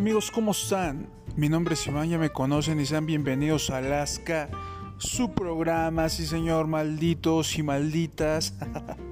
amigos, 0.00 0.30
¿cómo 0.30 0.52
están? 0.52 1.10
Mi 1.36 1.50
nombre 1.50 1.74
es 1.74 1.86
Iván, 1.86 2.08
ya 2.08 2.16
me 2.16 2.30
conocen 2.30 2.80
y 2.80 2.86
sean 2.86 3.04
bienvenidos 3.04 3.68
a 3.68 3.76
Alaska, 3.76 4.48
su 4.96 5.34
programa, 5.34 6.08
sí 6.08 6.24
señor, 6.24 6.68
malditos 6.68 7.58
y 7.58 7.62
malditas. 7.62 8.54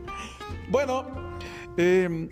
bueno, 0.71 1.05
em, 1.77 2.31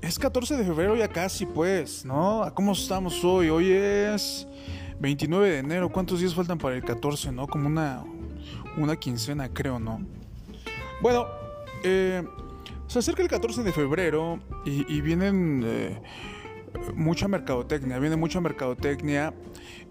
es 0.00 0.18
14 0.18 0.56
de 0.56 0.64
febrero 0.64 0.96
ya 0.96 1.08
casi 1.08 1.44
pues, 1.44 2.06
¿no? 2.06 2.50
¿Cómo 2.54 2.72
estamos 2.72 3.22
hoy? 3.22 3.50
Hoy 3.50 3.70
es 3.70 4.48
29 4.98 5.50
de 5.50 5.58
enero, 5.58 5.92
¿cuántos 5.92 6.20
días 6.20 6.34
faltan 6.34 6.56
para 6.56 6.76
el 6.76 6.82
14, 6.82 7.32
no? 7.32 7.46
Como 7.48 7.66
una, 7.66 8.02
una 8.78 8.96
quincena 8.96 9.52
creo, 9.52 9.78
¿no? 9.78 10.00
Bueno, 11.02 11.26
eh, 11.84 12.26
se 12.86 12.98
acerca 12.98 13.22
el 13.22 13.28
14 13.28 13.62
de 13.62 13.72
febrero 13.72 14.38
y, 14.64 15.02
vienen... 15.02 15.62
Eh, 15.66 16.00
mucha 16.94 17.28
mercadotecnia, 17.28 17.98
viene 17.98 18.16
mucha 18.16 18.40
mercadotecnia, 18.40 19.34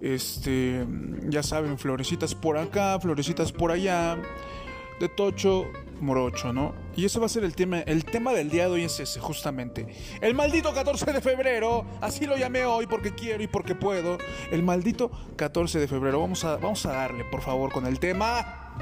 este, 0.02 0.86
ya 1.28 1.44
saben, 1.44 1.78
florecitas 1.78 2.36
por 2.36 2.58
acá, 2.58 3.00
florecitas 3.00 3.52
por 3.52 3.72
allá, 3.72 4.18
de 5.00 5.10
tocho, 5.10 5.66
morocho, 6.02 6.54
¿no? 6.54 6.74
Y 6.96 7.06
ese 7.06 7.20
va 7.20 7.26
a 7.26 7.30
ser 7.30 7.44
el 7.44 7.56
tema, 7.56 7.80
el 7.80 8.06
tema 8.06 8.34
del 8.34 8.50
día 8.50 8.66
de 8.66 8.72
hoy 8.72 8.84
es 8.84 9.00
ese, 9.00 9.20
justamente. 9.20 9.88
El 10.22 10.34
maldito 10.34 10.74
14 10.74 11.14
de 11.14 11.22
febrero, 11.22 11.86
así 12.02 12.26
lo 12.26 12.38
llamé 12.38 12.66
hoy 12.66 12.88
porque 12.88 13.14
quiero 13.14 13.44
y 13.44 13.48
porque 13.48 13.76
puedo. 13.76 14.18
El 14.52 14.64
maldito 14.64 15.12
14 15.36 15.80
de 15.80 15.88
febrero, 15.88 16.20
vamos 16.20 16.44
a, 16.46 16.58
vamos 16.58 16.86
a 16.86 16.94
darle, 16.94 17.26
por 17.26 17.42
favor, 17.42 17.72
con 17.72 17.86
el 17.86 18.00
tema. 18.00 18.76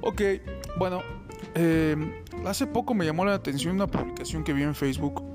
Ok, 0.00 0.20
bueno, 0.78 1.02
eh, 1.54 1.96
hace 2.44 2.66
poco 2.66 2.94
me 2.94 3.04
llamó 3.04 3.24
la 3.24 3.34
atención 3.34 3.74
una 3.74 3.86
publicación 3.86 4.44
que 4.44 4.52
vi 4.52 4.62
en 4.62 4.74
Facebook 4.74 5.33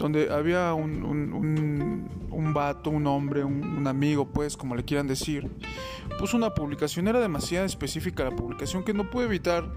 donde 0.00 0.32
había 0.32 0.72
un, 0.72 1.04
un, 1.04 2.08
un, 2.30 2.54
vato, 2.54 2.88
un 2.88 3.06
hombre, 3.06 3.44
un, 3.44 3.86
amigo, 3.86 4.26
pues, 4.26 4.56
como 4.56 4.74
le 4.74 4.82
quieran 4.82 5.06
decir, 5.06 5.50
puso 6.18 6.38
una 6.38 6.54
publicación, 6.54 7.06
era 7.06 7.20
demasiado 7.20 7.66
específica 7.66 8.24
la 8.24 8.30
publicación 8.30 8.82
que 8.82 8.94
no 8.94 9.10
pude 9.10 9.26
evitar 9.26 9.70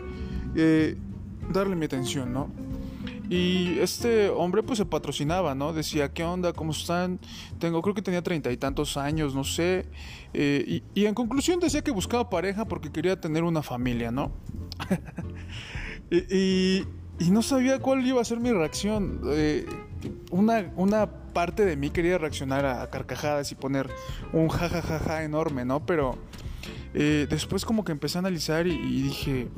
eh, 0.55 0.95
darle 1.51 1.75
mi 1.75 1.85
atención, 1.85 2.31
¿no? 2.31 2.49
Y 3.29 3.79
este 3.79 4.29
hombre 4.29 4.63
pues 4.63 4.77
se 4.77 4.85
patrocinaba, 4.85 5.55
¿no? 5.55 5.73
Decía, 5.73 6.13
¿qué 6.13 6.23
onda? 6.23 6.53
¿Cómo 6.53 6.71
están? 6.71 7.19
Tengo, 7.59 7.81
creo 7.81 7.93
que 7.93 8.01
tenía 8.01 8.21
treinta 8.21 8.51
y 8.51 8.57
tantos 8.57 8.95
años, 8.95 9.35
no 9.35 9.43
sé. 9.43 9.87
Eh, 10.33 10.83
y, 10.93 11.05
en 11.05 11.13
conclusión 11.13 11.59
decía 11.59 11.81
que 11.81 11.91
buscaba 11.91 12.29
pareja 12.29 12.65
porque 12.65 12.91
quería 12.91 13.19
tener 13.19 13.43
una 13.43 13.61
familia, 13.61 14.11
¿no? 14.11 14.31
y, 16.11 16.85
y, 17.19 17.31
no 17.31 17.41
sabía 17.41 17.79
cuál 17.79 18.05
iba 18.05 18.21
a 18.21 18.25
ser 18.25 18.39
mi 18.39 18.51
reacción. 18.51 19.21
Eh, 19.25 19.65
una, 20.31 20.71
una 20.75 21.07
parte 21.33 21.65
de 21.65 21.75
mí 21.75 21.89
quería 21.89 22.17
reaccionar 22.17 22.65
a, 22.65 22.89
carcajadas 22.89 23.51
y 23.51 23.55
poner 23.55 23.89
un 24.31 24.49
jajajaja 24.49 25.23
enorme, 25.23 25.65
¿no? 25.65 25.85
Pero 25.85 26.17
eh, 26.93 27.27
después 27.29 27.65
como 27.65 27.83
que 27.83 27.91
empecé 27.91 28.17
a 28.17 28.19
analizar 28.19 28.67
y, 28.67 29.01
dije, 29.01 29.49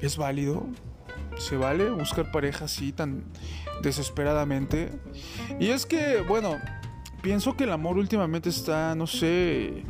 ¿es 0.00 0.16
válido? 0.16 0.66
¿Se 1.38 1.56
vale 1.56 1.90
buscar 1.90 2.30
pareja 2.30 2.66
así 2.66 2.92
tan 2.92 3.24
desesperadamente? 3.82 4.92
Y 5.58 5.68
es 5.68 5.86
que, 5.86 6.22
bueno, 6.26 6.58
pienso 7.22 7.56
que 7.56 7.64
el 7.64 7.72
amor 7.72 7.98
últimamente 7.98 8.48
está, 8.48 8.94
no 8.94 9.06
sé, 9.06 9.84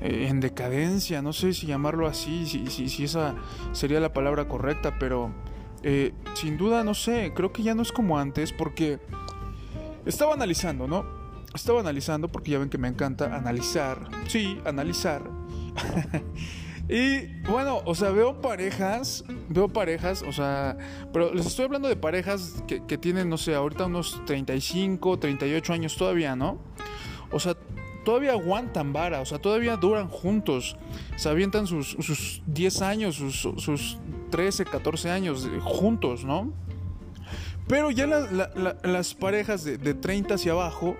eh, 0.00 0.26
en 0.28 0.40
decadencia, 0.40 1.20
no 1.20 1.32
sé 1.32 1.52
si 1.52 1.66
llamarlo 1.66 2.06
así, 2.06 2.46
si, 2.46 2.66
si, 2.68 2.88
si 2.88 3.04
esa 3.04 3.34
sería 3.72 4.00
la 4.00 4.12
palabra 4.12 4.48
correcta, 4.48 4.98
pero 4.98 5.32
eh, 5.82 6.12
sin 6.34 6.56
duda, 6.56 6.84
no 6.84 6.94
sé, 6.94 7.32
creo 7.34 7.52
que 7.52 7.62
ya 7.62 7.74
no 7.74 7.82
es 7.82 7.92
como 7.92 8.18
antes 8.18 8.52
porque 8.52 8.98
estaba 10.06 10.34
analizando, 10.34 10.86
¿no? 10.86 11.04
Estaba 11.54 11.80
analizando 11.80 12.28
porque 12.28 12.52
ya 12.52 12.58
ven 12.58 12.68
que 12.68 12.78
me 12.78 12.88
encanta 12.88 13.36
analizar. 13.36 14.08
Sí, 14.28 14.58
analizar. 14.64 15.22
y 16.88 17.26
bueno, 17.42 17.82
o 17.84 17.94
sea, 17.94 18.10
veo 18.10 18.40
parejas, 18.40 19.24
veo 19.48 19.68
parejas, 19.68 20.22
o 20.22 20.32
sea, 20.32 20.76
pero 21.12 21.34
les 21.34 21.46
estoy 21.46 21.64
hablando 21.64 21.88
de 21.88 21.96
parejas 21.96 22.62
que, 22.66 22.98
tienen, 22.98 23.28
no 23.28 23.38
sé, 23.38 23.54
ahorita 23.54 23.86
unos 23.86 24.22
35, 24.26 25.18
38 25.18 25.72
años 25.72 25.96
todavía, 25.96 26.36
¿no? 26.36 26.58
O 27.32 27.40
sea, 27.40 27.56
todavía 28.04 28.32
aguantan 28.32 28.92
vara, 28.92 29.20
o 29.20 29.26
sea, 29.26 29.38
todavía 29.38 29.76
duran 29.76 30.08
juntos, 30.08 30.76
se 31.16 31.28
avientan 31.28 31.66
sus, 31.66 31.96
sus 32.00 32.42
10 32.46 32.82
años, 32.82 33.16
sus, 33.16 33.40
sus 33.40 33.98
13, 34.30 34.66
14 34.66 35.10
años 35.10 35.48
juntos, 35.62 36.24
¿no? 36.24 36.65
Pero 37.66 37.90
ya 37.90 38.06
las 38.06 39.14
parejas 39.14 39.64
de, 39.64 39.78
de 39.78 39.94
30 39.94 40.34
hacia 40.34 40.52
abajo, 40.52 40.96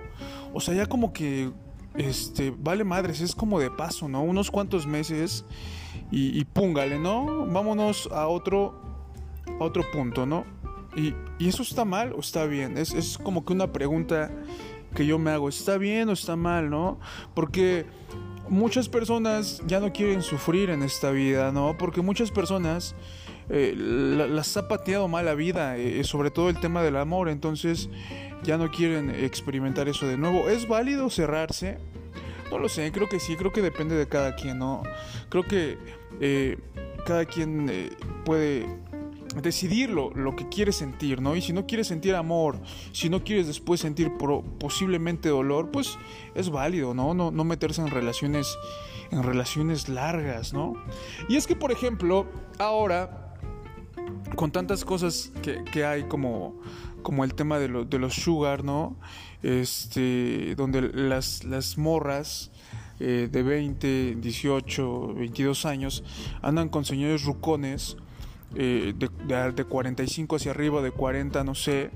o 0.53 0.61
sea, 0.61 0.75
ya 0.75 0.87
como 0.87 1.13
que, 1.13 1.53
este, 1.95 2.53
vale 2.57 2.85
madres, 2.85 3.21
es 3.21 3.35
como 3.35 3.61
de 3.61 3.71
paso, 3.71 4.09
¿no? 4.09 4.23
Unos 4.23 4.51
cuantos 4.51 4.87
meses 4.87 5.45
y, 6.11 6.39
y 6.39 6.45
púngale, 6.45 6.99
¿no? 6.99 7.47
Vámonos 7.47 8.09
a 8.13 8.27
otro, 8.27 8.81
a 9.61 9.65
otro 9.65 9.89
punto, 9.93 10.27
¿no? 10.27 10.45
Y, 10.97 11.15
y 11.39 11.49
eso 11.49 11.63
está 11.63 11.85
mal 11.85 12.13
o 12.15 12.21
está 12.21 12.47
bien, 12.47 12.79
es, 12.79 12.95
es 12.95 13.19
como 13.19 13.45
que 13.45 13.53
una 13.53 13.73
pregunta 13.73 14.31
que 14.95 15.07
yo 15.07 15.19
me 15.19 15.31
hago, 15.31 15.49
¿está 15.49 15.79
bien 15.79 16.09
o 16.09 16.13
está 16.13 16.37
mal, 16.37 16.71
no? 16.71 16.99
Porque 17.35 17.87
muchas 18.49 18.89
personas 18.89 19.63
ya 19.67 19.79
no 19.79 19.93
quieren 19.93 20.23
sufrir 20.23 20.71
en 20.71 20.83
esta 20.83 21.11
vida, 21.11 21.53
¿no? 21.53 21.77
Porque 21.79 22.01
muchas 22.01 22.31
personas 22.31 22.95
eh, 23.49 23.75
las 23.77 24.57
ha 24.57 24.69
pateado 24.69 25.09
mal 25.09 25.25
la 25.25 25.35
vida, 25.35 25.77
eh, 25.77 26.03
sobre 26.05 26.31
todo 26.31 26.49
el 26.49 26.59
tema 26.59 26.83
del 26.83 26.97
amor, 26.97 27.29
entonces 27.29 27.89
ya 28.43 28.59
no 28.59 28.71
quieren 28.71 29.11
experimentar 29.11 29.89
eso 29.89 30.07
de 30.07 30.17
nuevo. 30.17 30.49
¿Es 30.49 30.67
válido 30.67 31.11
cerrarse? 31.11 31.79
No 32.51 32.59
lo 32.59 32.69
sé, 32.69 32.91
creo 32.93 33.09
que 33.09 33.21
sí, 33.21 33.37
creo 33.37 33.53
que 33.53 33.63
depende 33.63 33.97
de 33.97 34.07
cada 34.09 34.37
quien, 34.37 34.59
¿no? 34.59 34.83
Creo 35.29 35.43
que 35.45 35.79
eh, 36.21 36.59
cada 37.05 37.25
quien 37.25 37.91
puede 38.25 38.67
decidir 39.43 39.91
lo, 39.91 40.37
que 40.37 40.49
quiere 40.49 40.73
sentir, 40.73 41.21
¿no? 41.21 41.37
Y 41.37 41.43
si 41.43 41.53
no 41.53 41.67
quieres 41.67 41.89
sentir 41.89 42.15
amor, 42.15 42.59
si 42.93 43.09
no 43.09 43.23
quieres 43.23 43.47
después 43.47 43.81
sentir 43.81 44.13
posiblemente 44.59 45.29
dolor, 45.29 45.71
pues 45.71 45.99
es 46.35 46.51
válido, 46.51 46.95
¿no? 46.95 47.15
¿no? 47.15 47.31
No 47.31 47.45
meterse 47.45 47.81
en 47.83 47.89
relaciones, 47.89 48.57
en 49.11 49.23
relaciones 49.23 49.89
largas, 49.89 50.53
¿no? 50.53 50.75
Y 51.29 51.37
es 51.37 51.47
que, 51.47 51.57
por 51.57 51.73
ejemplo, 51.73 52.27
ahora, 52.59 53.26
con 54.37 54.53
tantas 54.53 54.85
cosas 54.85 55.33
que, 55.43 55.85
hay 55.85 56.05
como, 56.05 56.55
como 57.03 57.25
el 57.25 57.35
tema 57.35 57.59
de, 57.59 57.69
de, 57.85 57.99
los 57.99 58.15
sugar, 58.15 58.63
¿no? 58.63 58.97
Este, 59.43 60.55
donde 60.55 60.83
las, 60.83 61.45
las 61.45 61.77
morras... 61.79 62.51
Eh, 62.99 63.29
de 63.31 63.43
20, 63.43 64.15
18, 64.23 65.15
22 65.17 65.67
años 65.67 66.03
andan 66.41 66.71
con 66.71 66.87
señores 66.87 67.25
rucones 67.25 67.99
eh, 68.55 68.95
de, 68.97 69.53
de, 69.53 69.65
45 69.65 70.37
hacia 70.37 70.53
arriba, 70.53 70.81
de 70.81 70.91
40, 70.91 71.45
no 71.45 71.55
sé, 71.55 71.91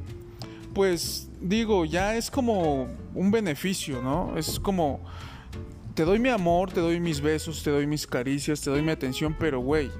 pues 0.75 1.31
digo, 1.41 1.87
ya 1.87 2.17
es 2.17 2.31
como 2.31 2.87
un 3.15 3.31
beneficio, 3.31 4.03
¿no? 4.03 4.37
Es 4.37 4.61
como, 4.61 5.01
te 5.95 6.05
doy 6.05 6.19
mi 6.19 6.29
amor, 6.29 6.71
te 6.71 6.81
doy 6.81 7.01
mis 7.01 7.21
besos, 7.21 7.63
te 7.63 7.71
doy 7.71 7.87
mis 7.87 8.07
caricias, 8.07 8.61
te 8.61 8.69
doy 8.69 8.83
mi 8.83 8.91
atención, 8.91 9.35
pero 9.39 9.61
güey, 9.61 9.91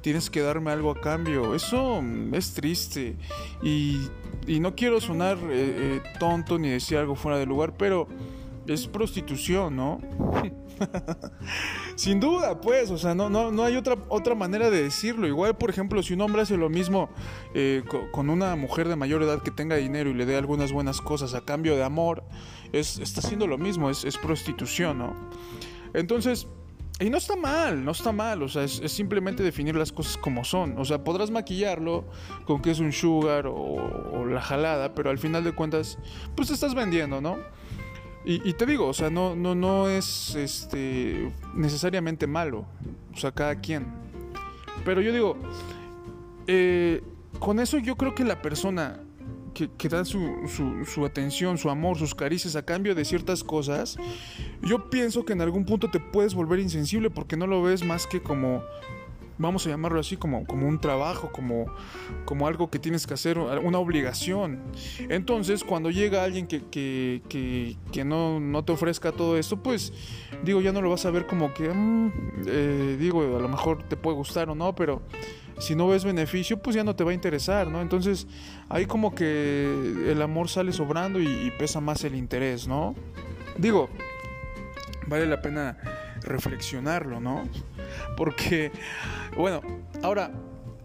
tienes 0.00 0.30
que 0.30 0.40
darme 0.40 0.70
algo 0.70 0.90
a 0.90 1.00
cambio. 1.00 1.54
Eso 1.54 2.02
es 2.32 2.54
triste. 2.54 3.16
Y, 3.62 4.00
y 4.46 4.60
no 4.60 4.74
quiero 4.74 5.00
sonar 5.00 5.38
eh, 5.38 5.48
eh, 5.50 6.02
tonto 6.18 6.58
ni 6.58 6.70
decir 6.70 6.98
algo 6.98 7.14
fuera 7.14 7.38
de 7.38 7.46
lugar, 7.46 7.74
pero 7.76 8.08
es 8.66 8.86
prostitución, 8.86 9.76
¿no? 9.76 10.00
Sin 11.96 12.20
duda, 12.20 12.60
pues, 12.60 12.90
o 12.90 12.98
sea, 12.98 13.14
no, 13.14 13.28
no, 13.28 13.50
no 13.50 13.64
hay 13.64 13.76
otra, 13.76 13.96
otra 14.08 14.34
manera 14.34 14.70
de 14.70 14.82
decirlo. 14.82 15.26
Igual, 15.26 15.56
por 15.56 15.70
ejemplo, 15.70 16.02
si 16.02 16.14
un 16.14 16.20
hombre 16.20 16.42
hace 16.42 16.56
lo 16.56 16.68
mismo 16.68 17.10
eh, 17.54 17.82
con 18.12 18.30
una 18.30 18.56
mujer 18.56 18.88
de 18.88 18.96
mayor 18.96 19.22
edad 19.22 19.42
que 19.42 19.50
tenga 19.50 19.76
dinero 19.76 20.10
y 20.10 20.14
le 20.14 20.26
dé 20.26 20.36
algunas 20.36 20.72
buenas 20.72 21.00
cosas 21.00 21.34
a 21.34 21.42
cambio 21.42 21.76
de 21.76 21.84
amor, 21.84 22.22
es, 22.72 22.98
está 22.98 23.20
haciendo 23.20 23.46
lo 23.46 23.58
mismo, 23.58 23.90
es, 23.90 24.16
prostitución, 24.18 24.98
¿no? 24.98 25.16
Entonces, 25.92 26.46
y 27.00 27.10
no 27.10 27.18
está 27.18 27.34
mal, 27.34 27.84
no 27.84 27.92
está 27.92 28.12
mal, 28.12 28.42
o 28.42 28.48
sea, 28.48 28.64
es, 28.64 28.80
simplemente 28.92 29.42
definir 29.42 29.74
las 29.74 29.90
cosas 29.90 30.16
como 30.16 30.44
son. 30.44 30.78
O 30.78 30.84
sea, 30.84 31.02
podrás 31.02 31.30
maquillarlo 31.30 32.04
con 32.44 32.60
que 32.60 32.70
es 32.70 32.78
un 32.78 32.92
sugar 32.92 33.46
o, 33.46 33.54
o 33.54 34.26
la 34.26 34.40
jalada, 34.40 34.94
pero 34.94 35.10
al 35.10 35.18
final 35.18 35.42
de 35.42 35.52
cuentas, 35.52 35.98
pues 36.36 36.50
estás 36.50 36.74
vendiendo, 36.74 37.20
¿no? 37.20 37.38
Y, 38.22 38.52
te 38.52 38.66
digo, 38.66 38.86
o 38.86 38.92
sea, 38.92 39.08
no, 39.08 39.34
no, 39.34 39.54
no 39.54 39.88
es 39.88 40.34
este, 40.34 41.32
necesariamente 41.54 42.26
malo. 42.26 42.66
O 43.14 43.16
sea, 43.16 43.32
cada 43.32 43.54
quien. 43.56 43.86
Pero 44.84 45.00
yo 45.00 45.10
digo, 45.10 45.36
eh, 46.46 47.02
con 47.38 47.60
eso 47.60 47.78
yo 47.78 47.96
creo 47.96 48.14
que 48.14 48.24
la 48.24 48.42
persona 48.42 49.00
que, 49.60 49.70
que 49.76 49.88
da 49.88 50.04
su, 50.04 50.84
su, 50.86 51.04
atención, 51.04 51.58
su 51.58 51.68
amor, 51.68 51.98
sus 51.98 52.14
caricias 52.14 52.56
a 52.56 52.64
cambio 52.64 52.94
de 52.94 53.04
ciertas 53.04 53.44
cosas, 53.44 53.96
yo 54.62 54.88
pienso 54.88 55.24
que 55.24 55.34
en 55.34 55.42
algún 55.42 55.66
punto 55.66 55.90
te 55.90 56.00
puedes 56.00 56.34
volver 56.34 56.60
insensible 56.60 57.10
porque 57.10 57.36
no 57.36 57.46
lo 57.46 57.62
ves 57.62 57.84
más 57.84 58.06
que 58.06 58.22
como 58.22 58.62
vamos 59.36 59.66
a 59.66 59.70
llamarlo 59.70 59.98
así, 60.00 60.18
como, 60.18 60.46
como 60.46 60.68
un 60.68 60.78
trabajo, 60.78 61.30
como, 61.32 61.64
como 62.26 62.46
algo 62.46 62.70
que 62.70 62.78
tienes 62.78 63.06
que 63.06 63.14
hacer, 63.14 63.38
una 63.38 63.78
obligación. 63.78 64.62
Entonces, 65.08 65.64
cuando 65.64 65.90
llega 65.90 66.22
alguien 66.22 66.46
que, 66.46 66.62
que, 66.70 67.22
que, 67.26 67.76
que 67.90 68.04
no, 68.04 68.38
no, 68.38 68.64
te 68.64 68.72
ofrezca 68.72 69.12
todo 69.12 69.38
esto, 69.38 69.56
pues 69.56 69.94
digo, 70.44 70.60
ya 70.60 70.72
no 70.72 70.82
lo 70.82 70.90
vas 70.90 71.06
a 71.06 71.10
ver 71.10 71.26
como 71.26 71.54
que, 71.54 71.70
mm, 71.70 72.12
eh, 72.46 72.96
digo, 73.00 73.22
a 73.36 73.40
lo 73.40 73.48
mejor 73.48 73.82
te 73.84 73.96
puede 73.96 74.16
gustar 74.16 74.50
o 74.50 74.54
no, 74.54 74.74
pero 74.74 75.00
si 75.60 75.76
no 75.76 75.86
ves 75.88 76.04
beneficio, 76.04 76.60
pues 76.60 76.74
ya 76.74 76.82
no 76.82 76.96
te 76.96 77.04
va 77.04 77.10
a 77.10 77.14
interesar, 77.14 77.68
¿no? 77.68 77.80
Entonces, 77.80 78.26
ahí 78.68 78.86
como 78.86 79.14
que 79.14 79.64
el 80.08 80.20
amor 80.22 80.48
sale 80.48 80.72
sobrando 80.72 81.20
y, 81.20 81.52
pesa 81.58 81.80
más 81.80 82.02
el 82.04 82.14
interés, 82.14 82.66
¿no? 82.66 82.94
Digo, 83.58 83.90
vale 85.06 85.26
la 85.26 85.42
pena 85.42 85.76
reflexionarlo, 86.22 87.20
¿no? 87.20 87.42
Porque, 88.16 88.72
bueno, 89.36 89.60
ahora, 90.02 90.32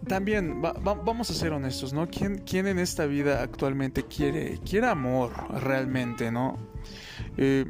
también 0.06 0.62
vamos 0.62 1.30
a 1.30 1.34
ser 1.34 1.52
honestos, 1.52 1.92
¿no? 1.92 2.08
¿Quién, 2.08 2.38
¿Quién, 2.38 2.66
en 2.66 2.78
esta 2.78 3.06
vida 3.06 3.42
actualmente 3.42 4.04
quiere, 4.04 4.58
quiere 4.58 4.86
amor 4.86 5.32
realmente, 5.62 6.30
¿no? 6.30 6.58
Eh, 7.36 7.64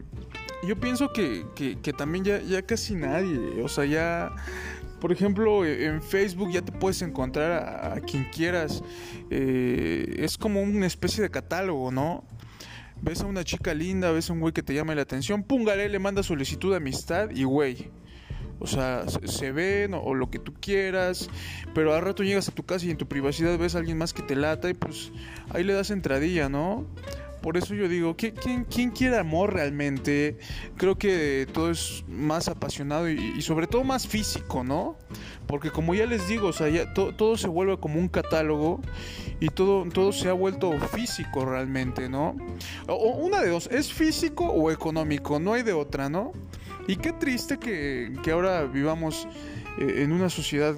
yo 0.66 0.78
pienso 0.78 1.12
que, 1.12 1.46
que, 1.54 1.92
también 1.92 2.24
ya, 2.24 2.40
ya, 2.40 2.62
casi 2.62 2.94
nadie, 2.94 3.62
o 3.62 3.68
sea, 3.68 3.84
ya, 3.84 4.34
por 5.00 5.12
ejemplo, 5.12 5.64
en 5.64 6.02
Facebook 6.02 6.50
ya 6.52 6.62
te 6.62 6.72
puedes 6.72 7.02
encontrar 7.02 7.92
a, 7.92 8.00
quien 8.00 8.24
quieras, 8.24 8.82
eh, 9.30 10.16
es 10.18 10.38
como 10.38 10.62
una 10.62 10.86
especie 10.86 11.22
de 11.22 11.30
catálogo, 11.30 11.90
¿no? 11.90 12.24
Ves 13.02 13.20
a 13.20 13.26
una 13.26 13.44
chica 13.44 13.74
linda, 13.74 14.10
ves 14.10 14.30
a 14.30 14.32
un 14.32 14.40
güey 14.40 14.52
que 14.52 14.62
te 14.62 14.74
llama 14.74 14.94
la 14.94 15.02
atención, 15.02 15.42
púngale, 15.42 15.88
le 15.88 15.98
manda 15.98 16.22
solicitud 16.22 16.70
de 16.70 16.78
amistad 16.78 17.30
y 17.30 17.44
güey. 17.44 17.90
O 18.58 18.66
sea, 18.66 19.04
se, 19.06 19.52
ven 19.52 19.92
o, 19.92 20.14
lo 20.14 20.30
que 20.30 20.38
tú 20.38 20.54
quieras, 20.54 21.28
pero 21.74 21.94
al 21.94 22.00
rato 22.00 22.22
llegas 22.22 22.48
a 22.48 22.52
tu 22.52 22.64
casa 22.64 22.86
y 22.86 22.90
en 22.90 22.96
tu 22.96 23.06
privacidad 23.06 23.58
ves 23.58 23.74
a 23.74 23.78
alguien 23.78 23.98
más 23.98 24.14
que 24.14 24.22
te 24.22 24.34
lata 24.34 24.70
y 24.70 24.74
pues 24.74 25.12
ahí 25.50 25.62
le 25.62 25.74
das 25.74 25.90
entradilla, 25.90 26.48
¿no? 26.48 26.86
Por 27.46 27.56
eso 27.56 27.76
yo 27.76 27.88
digo, 27.88 28.16
¿quién, 28.16 28.64
quién 28.64 28.90
quiere 28.90 29.18
amor 29.18 29.54
realmente? 29.54 30.36
Creo 30.76 30.98
que 30.98 31.46
todo 31.52 31.70
es 31.70 32.02
más 32.08 32.48
apasionado 32.48 33.08
y, 33.08 33.40
sobre 33.40 33.68
todo 33.68 33.84
más 33.84 34.08
físico, 34.08 34.64
¿no? 34.64 34.96
Porque 35.46 35.70
como 35.70 35.94
ya 35.94 36.06
les 36.06 36.26
digo, 36.26 36.48
o 36.48 36.52
sea, 36.52 36.68
ya 36.68 36.92
todo 36.92 37.36
se 37.36 37.46
vuelve 37.46 37.78
como 37.78 38.00
un 38.00 38.08
catálogo 38.08 38.80
y 39.38 39.50
todo, 39.50 39.88
todo 39.88 40.10
se 40.10 40.28
ha 40.28 40.32
vuelto 40.32 40.72
físico 40.92 41.44
realmente, 41.44 42.08
¿no? 42.08 42.36
O, 42.88 43.10
una 43.10 43.40
de 43.40 43.50
dos, 43.50 43.68
¿es 43.70 43.92
físico 43.92 44.46
o 44.46 44.72
económico? 44.72 45.38
No 45.38 45.52
hay 45.52 45.62
de 45.62 45.72
otra, 45.72 46.08
¿no? 46.08 46.32
Y 46.88 46.96
qué 46.96 47.12
triste 47.12 47.58
que, 47.58 48.12
que 48.24 48.32
ahora 48.32 48.64
vivamos 48.64 49.28
eh, 49.78 50.02
en 50.02 50.10
una 50.10 50.30
sociedad 50.30 50.74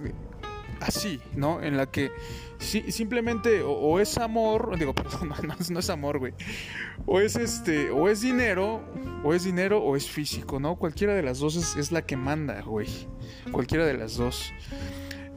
así, 0.81 1.19
¿no? 1.35 1.63
En 1.63 1.79
la 1.79 1.91
que 1.91 2.11
simplemente 2.59 3.63
o, 3.63 4.01
es 4.01 4.19
amor, 4.19 4.77
digo, 4.79 4.95
perdón, 4.95 5.33
no, 5.71 5.79
es 5.79 5.91
amor, 5.91 6.19
güey. 6.19 6.35
O 7.07 7.21
es 7.21 7.37
este, 7.37 7.91
o 7.91 8.09
es 8.09 8.21
dinero, 8.21 8.83
o 9.25 9.35
es 9.35 9.45
dinero 9.45 9.83
o 9.83 9.97
es 9.97 10.09
físico, 10.09 10.61
¿no? 10.61 10.77
Cualquiera 10.77 11.15
de 11.15 11.23
las 11.23 11.39
dos 11.39 11.57
es, 11.57 11.77
es 11.77 11.93
la 11.93 12.03
que 12.03 12.17
manda, 12.17 12.61
güey. 12.63 12.89
Cualquiera 13.51 13.87
de 13.87 13.95
las 13.95 14.17
dos. 14.17 14.53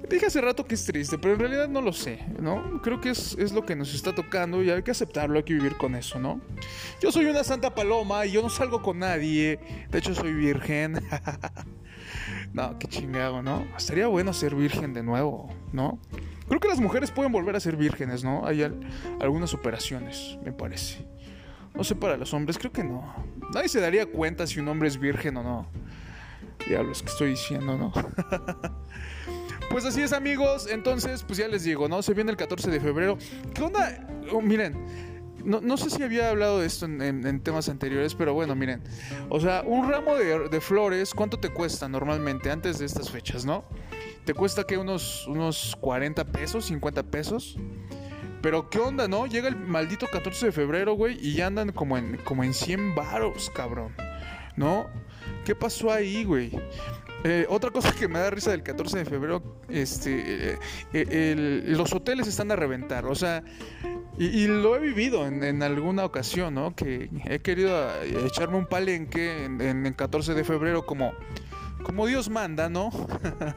Dije 0.09 0.25
hace 0.25 0.41
rato 0.41 0.65
que 0.65 0.75
es 0.75 0.83
triste, 0.83 1.17
pero 1.17 1.35
en 1.35 1.39
realidad 1.39 1.69
no 1.69 1.79
lo 1.79 1.93
sé, 1.93 2.19
¿no? 2.37 2.81
Creo 2.81 2.99
que 2.99 3.11
es, 3.11 3.37
es, 3.39 3.53
lo 3.53 3.65
que 3.65 3.77
nos 3.77 3.93
está 3.93 4.13
tocando 4.13 4.61
y 4.61 4.69
hay 4.69 4.83
que 4.83 4.91
aceptarlo, 4.91 5.37
hay 5.37 5.43
que 5.43 5.53
vivir 5.53 5.77
con 5.77 5.95
eso, 5.95 6.19
¿no? 6.19 6.41
Yo 7.01 7.13
soy 7.13 7.27
una 7.27 7.45
santa 7.45 7.73
paloma 7.73 8.25
y 8.25 8.31
yo 8.33 8.41
no 8.41 8.49
salgo 8.49 8.81
con 8.81 8.99
nadie. 8.99 9.59
De 9.89 9.99
hecho, 9.99 10.13
soy 10.13 10.33
virgen. 10.33 10.99
no, 12.53 12.77
qué 12.77 12.87
chingado, 12.87 13.41
¿no? 13.41 13.65
Estaría 13.77 14.07
bueno 14.07 14.33
ser 14.33 14.53
virgen 14.53 14.93
de 14.93 15.01
nuevo, 15.01 15.49
¿no? 15.71 15.97
Creo 16.51 16.59
que 16.59 16.67
las 16.67 16.81
mujeres 16.81 17.11
pueden 17.11 17.31
volver 17.31 17.55
a 17.55 17.61
ser 17.61 17.77
vírgenes, 17.77 18.25
¿no? 18.25 18.45
Hay 18.45 18.61
algunas 19.21 19.53
operaciones, 19.53 20.37
me 20.43 20.51
parece. 20.51 21.07
No 21.73 21.85
sé 21.85 21.95
para 21.95 22.17
los 22.17 22.33
hombres, 22.33 22.57
creo 22.57 22.73
que 22.73 22.83
no. 22.83 23.15
Nadie 23.53 23.69
se 23.69 23.79
daría 23.79 24.05
cuenta 24.05 24.45
si 24.45 24.59
un 24.59 24.67
hombre 24.67 24.89
es 24.89 24.99
virgen 24.99 25.37
o 25.37 25.43
no. 25.43 25.67
Diablos, 26.67 27.03
que 27.03 27.07
estoy 27.07 27.29
diciendo, 27.29 27.77
¿no? 27.77 27.93
Pues 29.69 29.85
así 29.85 30.01
es, 30.01 30.11
amigos. 30.11 30.67
Entonces, 30.69 31.23
pues 31.23 31.39
ya 31.39 31.47
les 31.47 31.63
digo, 31.63 31.87
¿no? 31.87 32.01
Se 32.01 32.13
viene 32.13 32.31
el 32.31 32.35
14 32.35 32.69
de 32.69 32.81
febrero. 32.81 33.17
¿Qué 33.53 33.63
onda? 33.63 34.05
Oh, 34.33 34.41
miren, 34.41 34.75
no, 35.45 35.77
sé 35.77 35.89
si 35.89 36.03
había 36.03 36.29
hablado 36.29 36.59
de 36.59 36.67
esto 36.67 36.85
en, 36.85 37.39
temas 37.41 37.69
anteriores, 37.69 38.15
pero 38.15 38.33
bueno, 38.33 38.55
miren. 38.55 38.81
O 39.29 39.39
sea, 39.39 39.63
un 39.65 39.89
ramo 39.89 40.15
de, 40.15 40.61
flores, 40.61 41.13
¿cuánto 41.13 41.39
te 41.39 41.49
cuesta 41.49 41.87
normalmente 41.87 42.51
antes 42.51 42.79
de 42.79 42.85
estas 42.85 43.09
fechas, 43.09 43.45
no? 43.45 43.63
Te 44.25 44.33
cuesta 44.33 44.63
que 44.65 44.77
unos, 44.77 45.27
unos 45.27 45.75
40 45.79 46.25
pesos, 46.25 46.65
50 46.65 47.03
pesos. 47.03 47.57
Pero 48.41 48.69
qué 48.69 48.79
onda, 48.79 49.07
¿no? 49.07 49.27
Llega 49.27 49.47
el 49.47 49.55
maldito 49.55 50.07
14 50.07 50.47
de 50.47 50.51
febrero, 50.51 50.93
güey, 50.93 51.17
y 51.21 51.33
ya 51.33 51.47
andan 51.47 51.71
como 51.71 51.97
en, 51.97 52.17
como 52.17 52.43
en 52.43 52.53
100 52.53 52.95
varos, 52.95 53.51
cabrón. 53.51 53.93
¿No? 54.55 54.87
¿Qué 55.45 55.55
pasó 55.55 55.91
ahí, 55.91 56.23
güey? 56.23 56.51
Eh, 57.23 57.45
otra 57.49 57.69
cosa 57.69 57.93
que 57.93 58.07
me 58.07 58.17
da 58.17 58.31
risa 58.31 58.51
del 58.51 58.63
14 58.63 58.99
de 58.99 59.05
febrero, 59.05 59.43
este, 59.69 60.53
eh, 60.53 60.57
eh, 60.93 61.63
los 61.67 61.93
hoteles 61.93 62.27
están 62.27 62.51
a 62.51 62.55
reventar, 62.55 63.05
o 63.05 63.13
sea, 63.13 63.43
y, 64.17 64.47
lo 64.47 64.75
he 64.75 64.79
vivido 64.79 65.27
en, 65.27 65.63
alguna 65.63 66.03
ocasión, 66.03 66.55
¿no? 66.55 66.75
Que 66.75 67.09
he 67.25 67.39
querido 67.39 67.89
echarme 68.03 68.57
un 68.57 68.65
palenque 68.65 69.45
en, 69.45 69.61
en, 69.61 69.93
14 69.93 70.33
de 70.33 70.43
febrero 70.43 70.85
como, 70.85 71.13
como 71.81 72.07
Dios 72.07 72.29
manda, 72.29 72.69
¿no? 72.69 72.89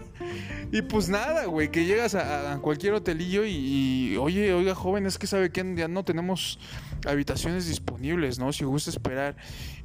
y 0.73 0.83
pues 0.83 1.09
nada, 1.09 1.47
güey, 1.47 1.71
que 1.71 1.85
llegas 1.85 2.15
a, 2.15 2.59
cualquier 2.61 2.95
hotelillo 2.95 3.45
y, 3.45 4.17
oye, 4.17 4.53
oiga, 4.53 4.75
joven, 4.75 5.07
es 5.07 5.19
que 5.19 5.27
sabe 5.27 5.51
que 5.51 5.75
ya 5.77 5.89
no 5.89 6.05
tenemos 6.05 6.59
habitaciones 7.07 7.67
disponibles, 7.67 8.39
¿no? 8.39 8.53
Si 8.53 8.65
gusta 8.65 8.91
esperar. 8.91 9.37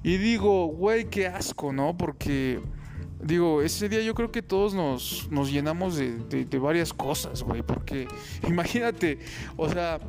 Y 0.04 0.18
digo, 0.18 0.68
güey, 0.68 1.06
qué 1.06 1.28
asco, 1.28 1.74
¿no? 1.74 1.98
Porque 1.98 2.62
Digo, 3.22 3.62
ese 3.62 3.90
día 3.90 4.02
yo 4.02 4.16
creo 4.16 4.32
que 4.32 4.42
todos 4.42 4.74
nos, 4.74 5.28
nos 5.30 5.52
llenamos 5.52 5.98
de, 5.98 6.20
de, 6.46 6.60
varias 6.60 6.94
cosas, 6.94 7.44
güey. 7.44 7.62
Porque 7.62 8.08
imagínate, 8.48 9.20
o 9.58 9.68
sea, 9.70 10.00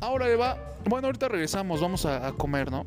ahora 0.00 0.34
va. 0.36 0.58
Bueno, 0.84 1.06
ahorita 1.06 1.28
regresamos, 1.28 1.80
vamos 1.80 2.06
a, 2.06 2.32
comer, 2.32 2.70
¿no? 2.70 2.84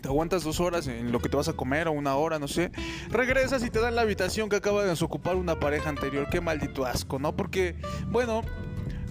Te 0.00 0.08
aguantas 0.08 0.44
dos 0.44 0.60
horas 0.60 0.86
en 0.86 1.12
lo 1.12 1.20
que 1.20 1.28
te 1.28 1.36
vas 1.36 1.48
a 1.48 1.52
comer 1.52 1.88
o 1.88 1.92
una 1.92 2.16
hora, 2.16 2.38
no 2.38 2.48
sé. 2.48 2.70
Regresas 3.10 3.64
y 3.64 3.70
te 3.70 3.80
dan 3.80 3.96
la 3.96 4.02
habitación 4.02 4.48
que 4.48 4.56
acaba 4.56 4.82
de 4.82 4.90
desocupar 4.90 5.36
una 5.36 5.58
pareja 5.58 5.88
anterior. 5.88 6.28
Qué 6.30 6.40
maldito 6.40 6.86
asco, 6.86 7.18
¿no? 7.18 7.34
Porque, 7.34 7.76
bueno, 8.08 8.42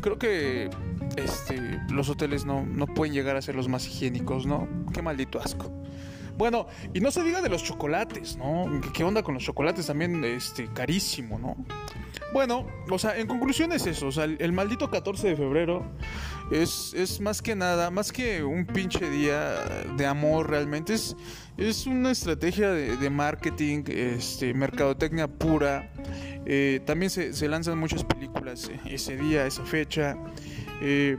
creo 0.01 0.17
que 0.17 0.69
este, 1.17 1.81
los 1.89 2.09
hoteles 2.09 2.45
no, 2.45 2.65
no 2.65 2.87
pueden 2.87 3.13
llegar 3.13 3.35
a 3.35 3.41
ser 3.41 3.55
los 3.55 3.67
más 3.67 3.87
higiénicos, 3.87 4.45
¿no? 4.45 4.67
Qué 4.93 5.01
maldito 5.01 5.39
asco. 5.39 5.71
Bueno, 6.37 6.67
y 6.93 6.99
no 6.99 7.09
se 7.09 7.23
diga 7.23 7.41
de 7.41 7.49
los 7.49 7.63
chocolates, 7.63 8.37
¿no? 8.37 8.65
¿Qué 8.93 9.03
onda 9.03 9.23
con 9.23 9.33
los 9.33 9.43
chocolates? 9.43 9.87
También, 9.87 10.23
este, 10.23 10.67
carísimo, 10.71 11.39
¿no? 11.39 11.55
Bueno, 12.31 12.67
o 12.91 12.99
sea, 12.99 13.17
en 13.17 13.25
conclusión 13.25 13.71
es 13.71 13.87
eso, 13.87 14.07
o 14.07 14.11
sea, 14.11 14.25
el, 14.25 14.51
maldito 14.51 14.91
14 14.91 15.29
de 15.29 15.35
febrero 15.35 15.85
es, 16.51 16.93
es, 16.93 17.19
más 17.19 17.41
que 17.41 17.55
nada, 17.55 17.89
más 17.91 18.11
que 18.11 18.43
un 18.43 18.65
pinche 18.65 19.09
día 19.09 19.83
de 19.97 20.05
amor 20.05 20.49
realmente, 20.49 20.93
es, 20.93 21.15
es 21.57 21.87
una 21.87 22.11
estrategia 22.11 22.71
de, 22.71 23.09
marketing, 23.09 23.83
este, 23.87 24.53
mercadotecnia 24.53 25.27
pura. 25.27 25.91
Eh, 26.45 26.81
también 26.85 27.09
se, 27.09 27.33
se, 27.33 27.47
lanzan 27.49 27.77
muchas 27.77 28.03
películas 28.03 28.71
ese 28.85 29.17
día, 29.17 29.45
esa 29.45 29.65
fecha. 29.65 30.17
Eh, 30.81 31.17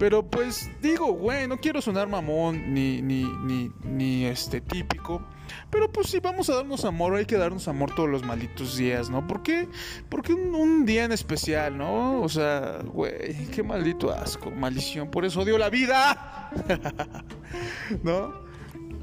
pero 0.00 0.22
pues 0.22 0.70
digo, 0.80 1.12
güey, 1.12 1.46
no 1.46 1.58
quiero 1.58 1.82
sonar 1.82 2.08
mamón 2.08 2.72
ni, 2.72 3.02
ni, 3.02 3.24
ni, 3.44 3.70
ni 3.84 4.24
este 4.24 4.62
típico. 4.62 5.22
Pero 5.68 5.92
pues 5.92 6.06
si 6.06 6.20
vamos 6.20 6.48
a 6.48 6.54
darnos 6.54 6.86
amor, 6.86 7.16
hay 7.16 7.26
que 7.26 7.36
darnos 7.36 7.68
amor 7.68 7.94
todos 7.94 8.08
los 8.08 8.24
malditos 8.24 8.78
días, 8.78 9.10
¿no? 9.10 9.26
¿Por 9.26 9.42
qué? 9.42 9.68
Porque 10.08 10.32
un, 10.32 10.86
día 10.86 11.04
en 11.04 11.12
especial, 11.12 11.76
¿no? 11.76 12.22
O 12.22 12.30
sea, 12.30 12.78
güey, 12.82 13.34
qué 13.48 13.62
maldito 13.62 14.10
asco, 14.10 14.50
maldición, 14.50 15.10
por 15.10 15.26
eso 15.26 15.40
odio 15.40 15.58
la 15.58 15.68
vida. 15.68 16.50
¿No? 18.02 18.32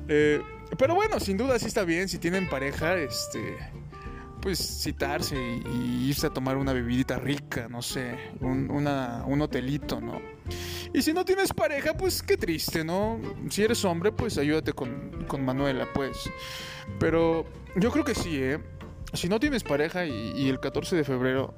Eh, 0.08 0.42
pero 0.80 0.96
bueno, 0.96 1.20
sin 1.20 1.38
duda 1.38 1.60
sí 1.60 1.68
está 1.68 1.84
bien, 1.84 2.10
si 2.10 2.18
tienen 2.18 2.50
pareja, 2.50 2.96
este 2.96 3.56
pues 4.42 4.60
citarse 4.60 5.36
y, 5.36 6.08
irse 6.10 6.25
a 6.25 6.30
tomar 6.32 6.58
una 6.58 6.74
bebidita 6.74 7.20
rica, 7.20 7.68
no 7.70 7.84
sé, 7.84 8.18
un, 8.39 8.72
un 8.72 9.42
hotelito, 9.42 10.01
¿no? 10.01 10.37
Y 10.94 11.01
si 11.01 11.13
no 11.13 11.25
tienes 11.25 11.53
pareja, 11.53 11.96
pues 11.96 12.24
qué 12.24 12.38
triste, 12.38 12.84
¿no? 12.84 13.20
Si 13.50 13.63
eres 13.63 13.84
hombre, 13.86 14.12
pues 14.12 14.38
ayúdate 14.38 14.74
con, 14.74 15.25
con 15.27 15.44
Manuela, 15.44 15.88
pues. 15.94 16.29
Pero 17.00 17.46
yo 17.75 17.91
creo 17.91 18.03
que 18.03 18.15
sí, 18.15 18.38
¿eh? 18.41 18.60
Si 19.13 19.29
no 19.29 19.39
tienes 19.39 19.63
pareja 19.63 20.06
y, 20.06 20.50
el 20.50 20.60
14 20.60 20.96
de 20.98 21.03
febrero, 21.06 21.53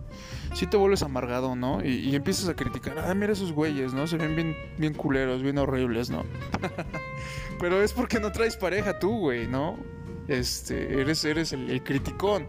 sí 0.53 0.67
te 0.67 0.77
vuelves 0.77 1.01
amargado, 1.01 1.55
¿no? 1.55 1.83
Y, 1.83 2.15
empiezas 2.15 2.47
a 2.47 2.55
criticar, 2.55 2.99
ah, 2.99 3.13
mira 3.15 3.33
esos 3.33 3.51
güeyes, 3.53 3.91
¿no? 3.93 4.05
Se 4.05 4.17
ven 4.17 4.35
bien, 4.35 4.55
bien 4.77 4.93
culeros, 4.93 5.41
bien 5.41 5.57
horribles, 5.57 6.11
¿no? 6.11 6.25
Pero 7.59 7.81
es 7.81 7.91
porque 7.91 8.19
no 8.19 8.31
traes 8.31 8.55
pareja 8.55 8.99
tú, 8.99 9.17
güey, 9.17 9.47
¿no? 9.47 9.77
Este, 10.27 11.01
eres, 11.01 11.25
eres 11.25 11.51
el, 11.53 11.71
el 11.71 11.83
criticón. 11.83 12.47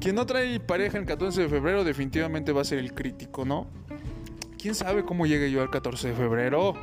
Quien 0.00 0.16
no 0.16 0.26
trae 0.26 0.58
pareja 0.58 0.98
el 0.98 1.06
14 1.06 1.42
de 1.42 1.48
febrero 1.48 1.84
definitivamente 1.84 2.50
va 2.50 2.62
a 2.62 2.64
ser 2.64 2.80
el 2.80 2.94
crítico, 2.94 3.44
¿no? 3.44 3.70
¿Quién 4.62 4.76
sabe 4.76 5.04
cómo 5.04 5.26
llegue 5.26 5.50
yo 5.50 5.60
al 5.60 5.70
14 5.70 6.10
de 6.10 6.14
febrero? 6.14 6.74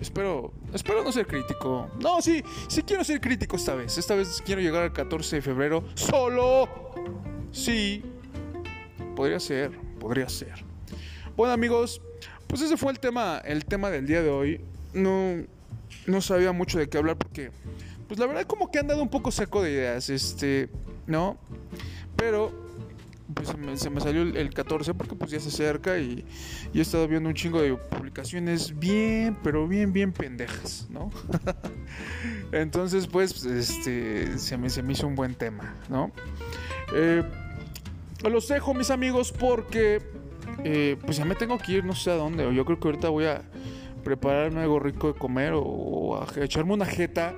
Espero, 0.00 0.54
espero 0.72 1.04
no 1.04 1.12
ser 1.12 1.26
crítico. 1.26 1.90
No, 2.00 2.22
sí, 2.22 2.42
sí 2.66 2.82
quiero 2.82 3.04
ser 3.04 3.20
crítico 3.20 3.56
esta 3.56 3.74
vez. 3.74 3.98
Esta 3.98 4.14
vez 4.14 4.42
quiero 4.42 4.62
llegar 4.62 4.84
al 4.84 4.92
14 4.94 5.36
de 5.36 5.42
febrero 5.42 5.84
solo. 5.92 6.66
Sí, 7.50 8.02
podría 9.14 9.38
ser, 9.38 9.78
podría 10.00 10.30
ser. 10.30 10.64
Bueno 11.36 11.52
amigos, 11.52 12.00
pues 12.46 12.62
ese 12.62 12.78
fue 12.78 12.90
el 12.92 13.00
tema, 13.00 13.42
el 13.44 13.66
tema 13.66 13.90
del 13.90 14.06
día 14.06 14.22
de 14.22 14.30
hoy. 14.30 14.60
No, 14.94 15.44
no 16.06 16.20
sabía 16.22 16.52
mucho 16.52 16.78
de 16.78 16.88
qué 16.88 16.96
hablar 16.96 17.18
porque, 17.18 17.50
pues 18.08 18.18
la 18.18 18.24
verdad 18.24 18.46
como 18.46 18.70
que 18.70 18.78
han 18.78 18.86
dado 18.86 19.02
un 19.02 19.10
poco 19.10 19.30
seco 19.30 19.60
de 19.60 19.72
ideas, 19.72 20.08
este, 20.08 20.70
¿no? 21.06 21.36
Pero 22.16 22.61
pues 23.34 23.48
se 23.48 23.90
me, 23.90 24.00
salió 24.00 24.22
el, 24.22 24.54
14 24.54 24.94
porque 24.94 25.14
pues 25.14 25.30
ya 25.30 25.40
se 25.40 25.48
acerca 25.48 25.98
y, 25.98 26.24
y, 26.72 26.78
he 26.78 26.82
estado 26.82 27.06
viendo 27.08 27.28
un 27.28 27.34
chingo 27.34 27.60
de 27.60 27.74
publicaciones 27.74 28.78
bien, 28.78 29.36
pero 29.42 29.66
bien, 29.66 29.92
bien 29.92 30.12
pendejas, 30.12 30.86
¿no? 30.90 31.10
Entonces 32.52 33.06
pues 33.06 33.44
este, 33.44 34.38
se, 34.38 34.56
me, 34.56 34.70
se 34.70 34.82
me 34.82 34.92
hizo 34.92 35.06
un 35.06 35.14
buen 35.14 35.34
tema, 35.34 35.74
¿no? 35.88 36.12
Eh, 36.94 37.22
los 38.28 38.48
dejo 38.48 38.74
mis 38.74 38.90
amigos 38.90 39.32
porque 39.32 40.00
eh, 40.64 40.96
pues 41.04 41.16
ya 41.16 41.24
me 41.24 41.34
tengo 41.34 41.58
que 41.58 41.72
ir 41.72 41.84
no 41.84 41.94
sé 41.94 42.10
a 42.10 42.14
dónde, 42.14 42.54
yo 42.54 42.64
creo 42.64 42.78
que 42.78 42.88
ahorita 42.88 43.08
voy 43.08 43.24
a 43.24 43.42
prepararme 44.02 44.60
algo 44.60 44.78
rico 44.78 45.12
de 45.12 45.18
comer 45.18 45.52
o, 45.54 46.20
a 46.20 46.44
echarme 46.44 46.74
una 46.74 46.86
jeta. 46.86 47.34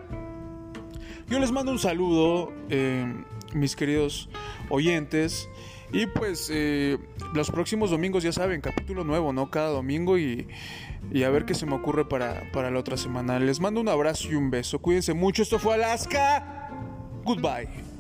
Yo 1.29 1.39
les 1.39 1.53
mando 1.53 1.73
un 1.73 1.79
saludo, 1.79 2.53
eh, 2.69 3.07
mis 3.55 3.77
queridos 3.77 4.29
oyentes. 4.69 5.49
Y 5.95 6.09
pues 6.09 6.51
eh, 6.53 6.99
los 7.35 7.53
próximos 7.53 7.89
domingos 7.91 8.25
ya 8.25 8.33
saben, 8.33 8.61
capítulo 8.61 9.05
nuevo, 9.05 9.33
¿no? 9.33 9.49
Cada 9.49 9.69
domingo 9.69 10.19
y, 10.19 10.49
y 11.13 11.23
a 11.23 11.31
ver 11.31 11.45
qué 11.45 11.55
se 11.55 11.67
me 11.67 11.77
ocurre 11.77 12.09
para, 12.09 12.51
para 12.53 12.73
la 12.73 12.81
otra 12.81 12.97
semana. 12.97 13.39
Les 13.39 13.61
mando 13.61 13.81
un 13.81 13.89
abrazo 13.89 14.27
y 14.29 14.35
un 14.35 14.51
beso. 14.51 14.81
Cuídense 14.81 15.15
mucho. 15.15 15.43
Esto 15.43 15.61
fue 15.61 15.75
Alaska. 15.75 16.69
Goodbye. 17.25 17.94